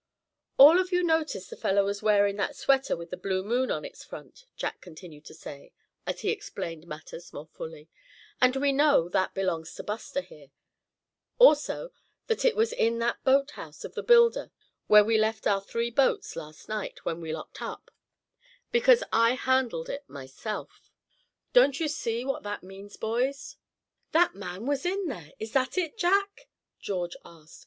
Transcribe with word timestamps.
"All 0.57 0.79
of 0.79 0.91
you 0.91 1.03
noticed 1.03 1.51
the 1.51 1.55
fellow 1.55 1.85
was 1.85 2.01
wearing 2.01 2.35
that 2.37 2.55
sweater 2.55 2.97
with 2.97 3.11
the 3.11 3.17
blue 3.17 3.43
moon 3.43 3.69
on 3.69 3.85
its 3.85 4.03
front," 4.03 4.45
Jack 4.57 4.81
continued 4.81 5.25
to 5.25 5.35
say, 5.35 5.73
as 6.07 6.21
he 6.21 6.31
explained 6.31 6.87
matters 6.87 7.31
more 7.31 7.45
fully, 7.45 7.87
"and 8.41 8.55
we 8.55 8.71
know 8.71 9.07
that 9.09 9.35
belongs 9.35 9.75
to 9.75 9.83
Buster 9.83 10.21
here; 10.21 10.49
also 11.37 11.91
that 12.25 12.43
it 12.43 12.55
was 12.55 12.73
in 12.73 12.97
that 12.97 13.23
boathouse 13.23 13.83
of 13.85 13.93
the 13.93 14.01
builder 14.01 14.49
where 14.87 15.03
we 15.05 15.19
left 15.19 15.45
our 15.45 15.61
three 15.61 15.91
boats 15.91 16.35
last 16.35 16.67
night, 16.67 17.05
when 17.05 17.21
we 17.21 17.31
locked 17.31 17.61
up; 17.61 17.91
because 18.71 19.03
I 19.13 19.33
handled 19.35 19.87
it 19.87 20.09
myself. 20.09 20.89
Don't 21.53 21.79
you 21.79 21.87
see 21.87 22.25
what 22.25 22.41
that 22.41 22.63
means, 22.63 22.97
boys?" 22.97 23.57
"That 24.13 24.33
man 24.33 24.65
was 24.65 24.83
in 24.83 25.05
there; 25.05 25.33
is 25.37 25.51
that 25.53 25.77
it, 25.77 25.95
Jack?" 25.95 26.47
George 26.79 27.15
asked. 27.23 27.59